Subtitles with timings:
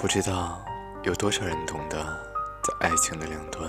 [0.00, 0.64] 不知道
[1.02, 1.98] 有多少人懂得，
[2.62, 3.68] 在爱情的两端，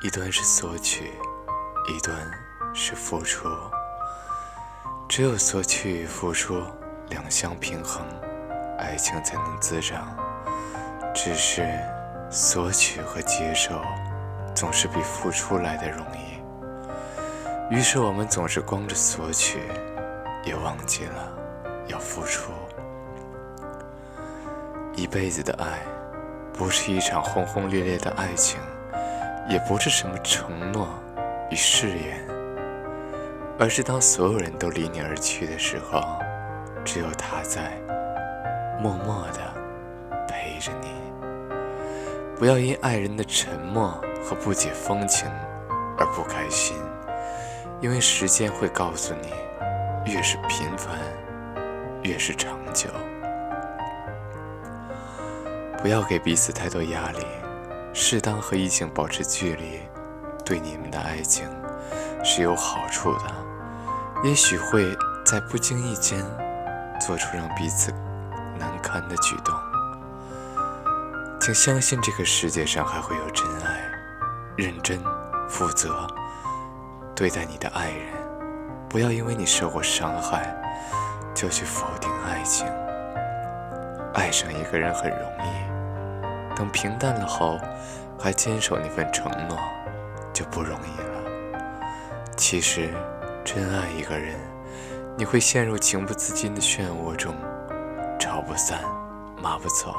[0.00, 1.12] 一端是索取，
[1.88, 2.16] 一端
[2.72, 3.48] 是付出。
[5.08, 6.62] 只有索取与付出
[7.08, 8.06] 两相平衡，
[8.78, 10.16] 爱情才能滋长。
[11.12, 11.68] 只是
[12.30, 13.82] 索取和接受，
[14.54, 17.74] 总是比付出来的容易。
[17.74, 19.58] 于是我们总是光着索取，
[20.44, 21.28] 也忘记了
[21.88, 22.52] 要付出。
[24.98, 25.78] 一辈子的爱，
[26.52, 28.58] 不是一场轰轰烈烈的爱情，
[29.48, 30.88] 也不是什么承诺
[31.52, 32.26] 与誓言，
[33.60, 36.02] 而是当所有人都离你而去的时候，
[36.84, 37.80] 只有他在，
[38.82, 39.54] 默默的
[40.26, 40.88] 陪着你。
[42.36, 45.30] 不要因爱人的沉默和不解风情
[45.96, 46.76] 而不开心，
[47.80, 50.98] 因为时间会告诉你，越是平凡，
[52.02, 52.88] 越是长久。
[55.80, 57.24] 不要给彼此太多压力，
[57.94, 59.80] 适当和异性保持距离，
[60.44, 61.48] 对你们的爱情
[62.24, 63.24] 是有好处的。
[64.24, 64.84] 也许会
[65.24, 66.24] 在不经意间
[67.00, 67.92] 做出让彼此
[68.58, 69.54] 难堪的举动。
[71.40, 73.80] 请相信这个世界上还会有真爱，
[74.56, 75.00] 认真
[75.48, 76.06] 负责
[77.14, 78.12] 对待你的爱人。
[78.88, 80.52] 不要因为你受过伤害，
[81.34, 82.66] 就去否定爱情。
[84.18, 87.56] 爱上一个人很容易，等平淡了后，
[88.18, 89.56] 还坚守那份承诺，
[90.34, 91.54] 就不容易了。
[92.36, 92.92] 其实，
[93.44, 94.34] 真爱一个人，
[95.16, 97.32] 你会陷入情不自禁的漩涡中，
[98.18, 98.80] 吵不散，
[99.40, 99.94] 骂不走，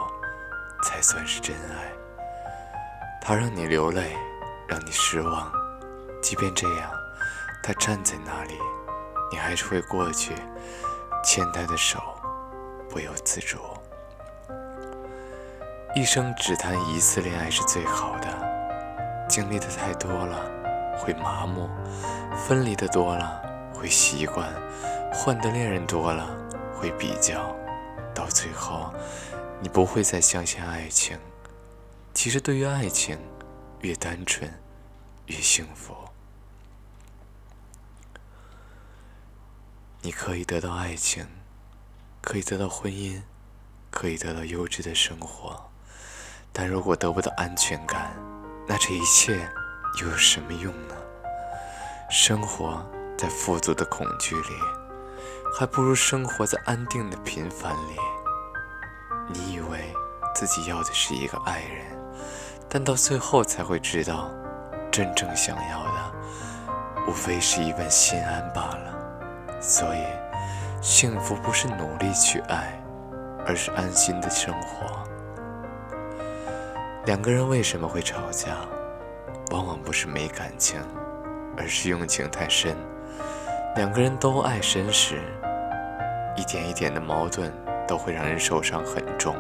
[0.84, 1.90] 才算是真爱。
[3.22, 4.18] 他让你流泪，
[4.68, 5.50] 让你失望，
[6.22, 6.92] 即便这样，
[7.64, 8.60] 他站在那里，
[9.32, 10.36] 你还是会过去，
[11.24, 12.02] 牵他的手，
[12.90, 13.58] 不由自主。
[15.96, 21.68] 一生只谈一次恋爱是最好的，经历的太多了会麻木，
[22.38, 23.42] 分离的多了
[23.74, 24.54] 会习惯，
[25.12, 26.30] 换的恋人多了
[26.76, 27.56] 会比较，
[28.14, 28.94] 到最后
[29.60, 31.18] 你不会再相信爱情。
[32.14, 33.18] 其实对于爱情，
[33.82, 34.48] 越单纯
[35.26, 35.96] 越幸福。
[40.02, 41.26] 你可以得到爱情，
[42.22, 43.24] 可以得到婚姻，
[43.90, 45.69] 可以得到优质的生活。
[46.52, 48.12] 但如果得不到安全感，
[48.68, 49.48] 那这一切
[50.02, 50.96] 又有什么用呢？
[52.10, 52.84] 生活
[53.18, 54.56] 在富足的恐惧里，
[55.58, 57.96] 还不如生活在安定的平凡里。
[59.28, 59.94] 你以为
[60.34, 61.86] 自己要的是一个爱人，
[62.68, 64.30] 但到最后才会知道，
[64.92, 66.12] 真正想要的，
[67.08, 69.62] 无非是一份心安罢了。
[69.62, 70.04] 所以，
[70.82, 72.82] 幸福不是努力去爱，
[73.46, 75.04] 而是安心的生活。
[77.10, 78.56] 两个人为什么会吵架？
[79.50, 80.80] 往往不是没感情，
[81.58, 82.78] 而是用情太深。
[83.76, 85.20] 两个人都爱深时，
[86.38, 87.52] 一点一点的矛盾
[87.88, 89.36] 都会让人受伤很重。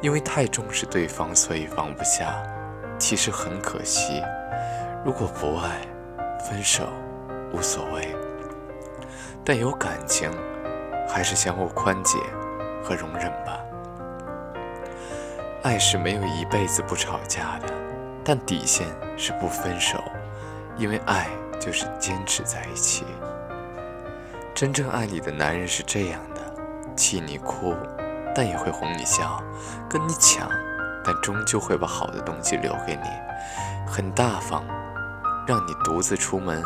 [0.00, 2.34] 因为太重视对方，所以放不下。
[2.98, 4.20] 其实很可惜，
[5.04, 5.82] 如果不爱，
[6.40, 6.88] 分手
[7.52, 8.12] 无所谓。
[9.44, 10.28] 但有感情，
[11.08, 12.18] 还是相互宽解
[12.82, 13.56] 和容忍吧。
[15.66, 17.74] 爱是没有一辈子不吵架的，
[18.24, 20.00] 但底线是不分手，
[20.76, 21.26] 因为爱
[21.58, 23.04] 就是坚持在一起。
[24.54, 27.74] 真正爱你的男人是这样的：气你哭，
[28.32, 29.42] 但也会哄你笑；
[29.90, 30.48] 跟你抢，
[31.04, 33.08] 但终究会把好的东西留给你；
[33.90, 34.62] 很大方，
[35.48, 36.62] 让你独自出门，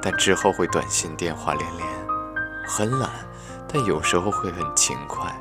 [0.00, 1.84] 但之后会短信电话连连；
[2.64, 3.10] 很懒，
[3.66, 5.34] 但有时候会很勤快。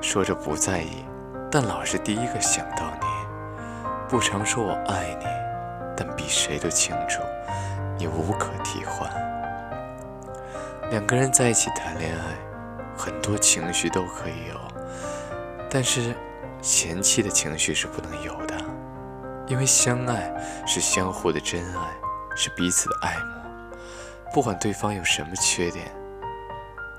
[0.00, 1.04] 说着不在意。
[1.50, 3.06] 但老是第一个想到你，
[4.08, 5.26] 不常说我爱你，
[5.96, 7.22] 但比谁都清楚，
[7.96, 9.10] 你无可替换。
[10.90, 12.36] 两个人在一起谈恋爱，
[12.96, 14.60] 很多情绪都可以有，
[15.70, 16.14] 但是
[16.60, 18.54] 嫌弃的情绪是不能有的，
[19.46, 20.30] 因为相爱
[20.66, 21.80] 是相互的真爱，
[22.36, 23.78] 是彼此的爱慕。
[24.34, 25.90] 不管对方有什么缺点，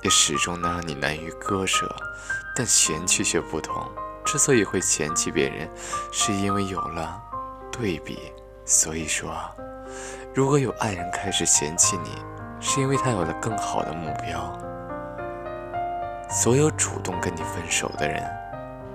[0.02, 1.88] 也始终能让你难于割舍，
[2.56, 3.76] 但嫌弃却不同。
[4.32, 5.68] 之所以会嫌弃别人，
[6.12, 7.20] 是因为有了
[7.72, 8.32] 对比。
[8.64, 9.36] 所以说，
[10.36, 12.12] 如果有爱人开始嫌弃你，
[12.62, 14.56] 是因为他有了更好的目标。
[16.30, 18.24] 所有主动跟你分手的人，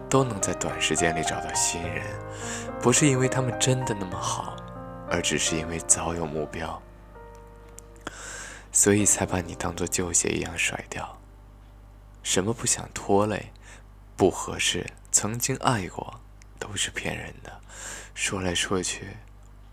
[0.08, 2.04] 都能在短时间里找到新人，
[2.80, 4.54] 不是因为他们真的那么好，
[5.10, 6.80] 而只是因为早有目标，
[8.70, 11.18] 所以才把你当做旧鞋一样甩掉。
[12.22, 13.50] 什么不想拖累？
[14.16, 16.20] 不合适、曾经爱过，
[16.58, 17.60] 都是骗人的。
[18.14, 19.16] 说来说去，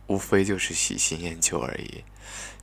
[0.06, 2.04] 无非就是喜新厌旧而已。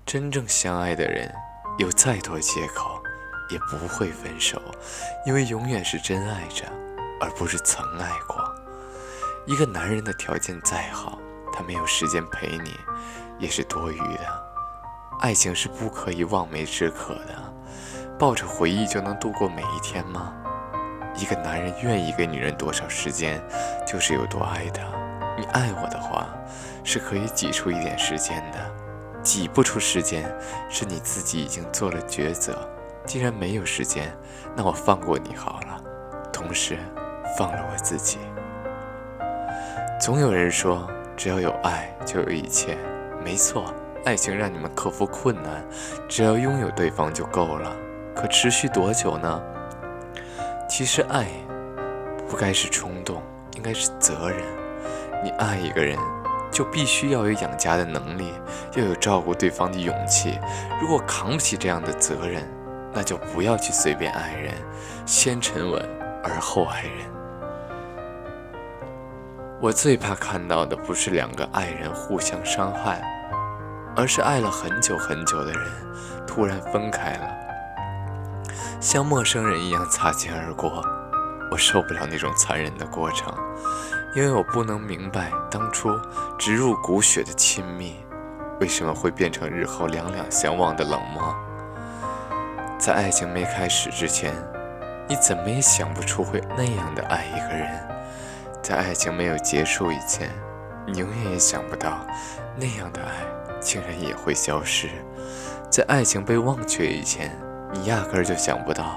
[0.07, 1.35] 真正相爱的人，
[1.79, 3.03] 有再多借口，
[3.51, 4.63] 也不会分手，
[5.27, 6.67] 因为永远是真爱着，
[7.21, 8.39] 而不是曾爱过。
[9.45, 11.19] 一个男人的条件再好，
[11.53, 12.79] 他没有时间陪你，
[13.41, 14.49] 也是多余的。
[15.19, 17.53] 爱情是不可以望梅止渴的，
[18.21, 20.33] 抱着回忆就能度过每一天吗？
[21.19, 23.43] 一个男人愿意给女人多少时间，
[23.85, 24.85] 就是有多爱她。
[25.37, 26.29] 你爱我的话，
[26.85, 28.59] 是可以挤出一点时间的；
[29.23, 30.33] 挤不出时间，
[30.69, 32.57] 是你自己已经做了抉择。
[33.05, 34.17] 既然没有时间，
[34.57, 35.83] 那我放过你好了，
[36.33, 36.79] 同时
[37.37, 38.19] 放了我自己。
[40.01, 42.79] 总有人说，只要有爱就有一切，
[43.25, 43.75] 没错。
[44.05, 45.65] 爱情让你们克服困难，
[46.09, 47.75] 只要拥有对方就够了。
[48.15, 49.43] 可持续多久呢？
[50.69, 51.27] 其实爱
[52.29, 53.23] 不该是冲动，
[53.57, 54.39] 应该是责任。
[55.25, 55.99] 你爱一个人，
[56.53, 58.33] 就必须要有养家的能力，
[58.77, 60.39] 要有照顾对方的勇气。
[60.81, 62.47] 如果扛不起这样的责任，
[62.93, 64.55] 那就不要去随便爱人，
[65.07, 65.83] 先沉稳
[66.23, 66.93] 而后爱人。
[69.61, 73.03] 我最怕看到的不是两个爱人互相伤害。
[73.97, 75.61] 而是爱了很久很久的人，
[76.25, 77.37] 突然分开了，
[78.81, 80.83] 像陌生人一样擦肩而过。
[81.51, 83.33] 我受不了那种残忍的过程，
[84.15, 85.99] 因为我不能明白当初
[86.39, 87.97] 植入骨血的亲密，
[88.61, 91.35] 为什么会变成日后两两相望的冷漠。
[92.79, 94.33] 在爱情没开始之前，
[95.09, 97.69] 你怎么也想不出会那样的爱一个人；
[98.63, 100.31] 在爱情没有结束以前，
[100.87, 102.07] 你永远也想不到
[102.57, 103.11] 那样的爱。
[103.61, 104.89] 竟然也会消失，
[105.69, 107.37] 在爱情被忘却以前，
[107.73, 108.97] 你压根儿就想不到，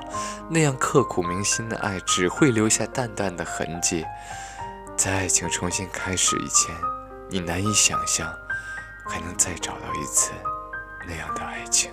[0.49, 4.05] 那样刻骨铭心的爱只会留下淡淡的痕迹。
[4.95, 6.75] 在爱情重新开始以前，
[7.29, 8.31] 你难以想象
[9.07, 10.31] 还能再找到一次
[11.07, 11.91] 那样的爱情。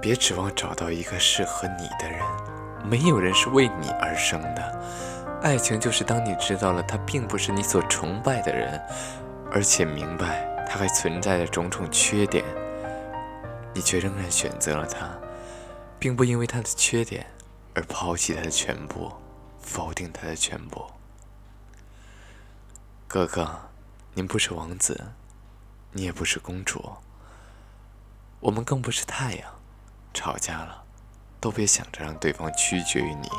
[0.00, 2.20] 别指望找到一个适合你的人，
[2.84, 4.80] 没有人是为你而生的。
[5.42, 8.80] 爱情就是当你知道了他并不是你所崇拜的人，
[9.50, 12.44] 而且明白他还存在着种种缺点，
[13.78, 15.08] 你却仍然选择了他，
[16.00, 17.24] 并不因为他的缺点
[17.76, 19.12] 而抛弃他的全部，
[19.62, 20.84] 否定他的全部。
[23.06, 23.48] 哥哥，
[24.14, 25.12] 您不是王子，
[25.92, 26.92] 你也不是公主，
[28.40, 29.48] 我们更不是太阳。
[30.12, 30.82] 吵架了，
[31.38, 33.30] 都别想着让对方屈绝于你。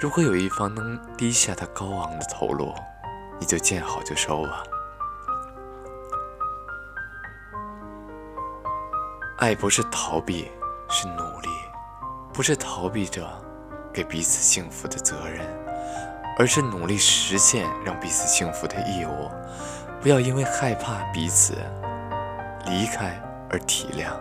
[0.00, 2.72] 如果有一方能低下他高昂的头颅，
[3.40, 4.62] 你就见好就收吧。
[9.42, 10.48] 爱不是逃避，
[10.88, 11.48] 是努力；
[12.32, 13.28] 不是逃避着
[13.92, 15.44] 给彼此幸福的责任，
[16.38, 19.28] 而是努力实现让彼此幸福的义务。
[20.00, 21.54] 不要因为害怕彼此
[22.66, 24.12] 离开而体谅，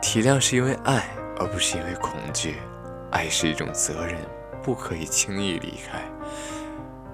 [0.00, 1.04] 体谅是因为爱，
[1.38, 2.56] 而不是因为恐惧。
[3.10, 4.16] 爱是一种责任。
[4.62, 6.00] 不可以轻易离开，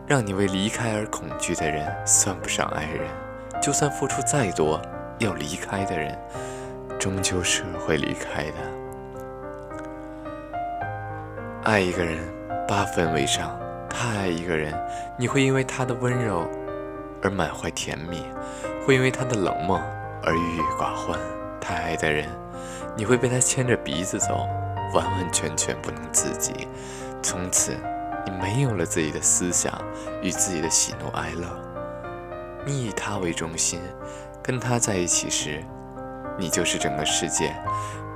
[0.06, 3.08] 让你为离开而恐惧的人算不上爱人。
[3.60, 4.80] 就算付出再多，
[5.18, 6.18] 要离开的人，
[7.06, 8.54] 终究是会离开的。
[11.62, 12.18] 爱一个人，
[12.66, 13.56] 八分为上；
[13.88, 14.74] 太爱一个人，
[15.16, 16.44] 你会因为他的温柔
[17.22, 18.24] 而满怀甜蜜，
[18.84, 19.80] 会因为他的冷漠
[20.24, 21.16] 而郁郁寡欢。
[21.60, 22.28] 太爱的人，
[22.96, 24.44] 你会被他牵着鼻子走，
[24.92, 26.66] 完完全全不能自己。
[27.22, 27.76] 从此，
[28.24, 29.72] 你没有了自己的思想
[30.22, 31.46] 与自己的喜怒哀乐，
[32.64, 33.80] 你以他为中心，
[34.42, 35.62] 跟他在一起时，
[36.38, 37.50] 你就是整个世界；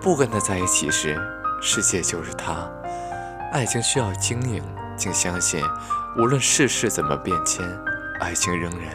[0.01, 1.19] 不跟他在一起时，
[1.63, 2.69] 世界就是他。
[3.53, 4.63] 爱情需要经营，
[4.97, 5.63] 请相信，
[6.19, 7.65] 无论世事怎么变迁，
[8.21, 8.91] 爱情仍然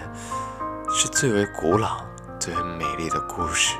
[0.89, 2.01] 是最为古老、
[2.39, 3.75] 最为美丽的故事。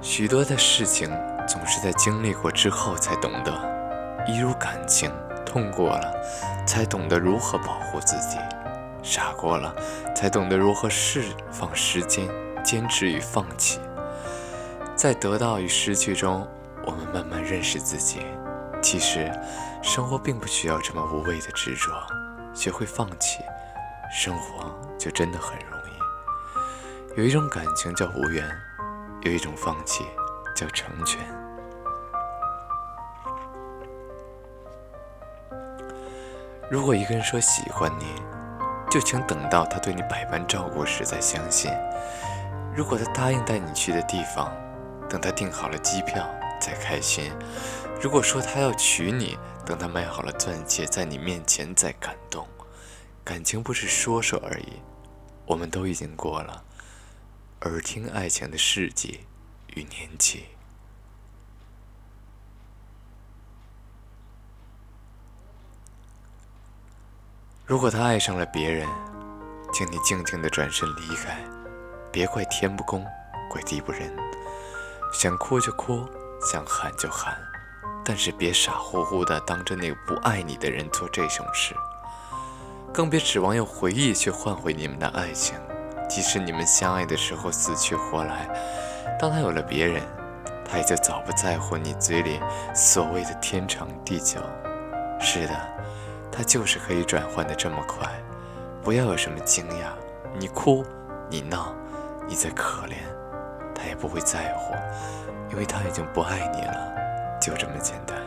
[0.00, 1.10] 许多的事情。
[1.48, 3.50] 总是在经历过之后才懂得，
[4.26, 5.10] 一如感情，
[5.46, 6.12] 痛过了，
[6.66, 8.36] 才懂得如何保护自己；
[9.02, 9.74] 傻过了，
[10.14, 12.28] 才懂得如何释放时间，
[12.62, 13.80] 坚持与放弃。
[14.94, 16.46] 在得到与失去中，
[16.84, 18.20] 我们慢慢认识自己。
[18.80, 19.30] 其实，
[19.82, 21.92] 生活并不需要这么无谓的执着，
[22.54, 23.42] 学会放弃，
[24.10, 27.18] 生活就真的很容易。
[27.18, 28.44] 有一种感情叫无缘，
[29.22, 30.04] 有一种放弃
[30.54, 31.20] 叫成全。
[36.70, 38.04] 如果一个人说喜欢你，
[38.90, 41.72] 就请等到他对你百般照顾时再相信；
[42.74, 44.54] 如果他答应带你去的地方，
[45.08, 46.28] 等他订好了机票
[46.60, 47.32] 再开心；
[48.00, 52.46] 如果说他要娶你，等他买好了钻戒在你面前再感动。
[53.24, 54.80] 感情不是说说而已，
[55.44, 56.64] 我们都已经过了
[57.62, 59.20] 耳听爱情的世纪
[59.74, 60.44] 与年纪。
[67.66, 68.88] 如果他爱上了别人，
[69.74, 71.38] 请你静静的转身离开，
[72.18, 73.06] 别怪天不公，
[73.48, 74.12] 怪地不仁。
[75.12, 76.04] 想哭就哭，
[76.50, 77.38] 想喊就喊，
[78.04, 81.76] 但是别傻乎乎的当着那个不爱你的人做这种事，
[82.92, 85.54] 更别指望用回忆去换回你们的爱情。
[86.08, 88.48] 即使你们相爱的时候死去活来，
[89.16, 90.02] 当他有了别人，
[90.68, 92.40] 他也就早不在乎你嘴里
[92.74, 94.40] 所谓的天长地久。
[95.20, 95.54] 是的。
[96.32, 98.08] 他就是可以转换的这么快，
[98.82, 99.92] 不要有什么惊讶。
[100.36, 100.84] 你哭，
[101.30, 101.72] 你闹，
[102.28, 102.96] 你再可怜，
[103.74, 104.74] 他也不会在乎，
[105.50, 106.94] 因为他已经不爱你了，
[107.40, 108.18] 就这么简单。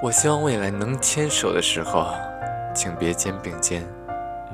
[0.00, 2.14] 我希望未来能牵手的时候，
[2.72, 3.82] 请别肩并肩；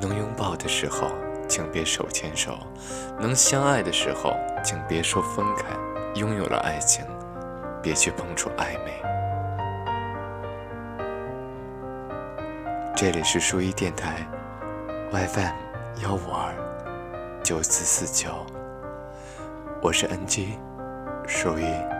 [0.01, 1.09] 能拥抱的时候，
[1.47, 2.53] 请别手牵手；
[3.21, 5.65] 能相爱的时候，请别说分开。
[6.15, 7.05] 拥有了爱情。
[7.83, 9.03] 别去碰触暧昧。
[12.97, 14.25] 这里是书一电台
[15.11, 15.51] ，WiFi
[16.01, 16.55] 幺五二
[17.43, 18.47] 九四四九，
[19.83, 20.57] 我是 NG，
[21.27, 21.94] 书一。